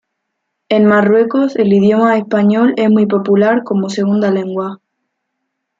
En 0.69 0.85
Marruecos 0.85 1.55
el 1.57 1.71
idioma 1.73 2.17
español 2.17 2.73
es 2.75 2.89
muy 2.89 3.05
popular 3.05 3.63
como 3.63 3.87
segunda 3.87 4.31
lengua. 4.31 4.81